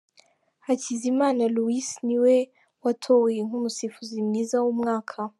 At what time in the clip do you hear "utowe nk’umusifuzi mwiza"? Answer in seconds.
2.89-4.55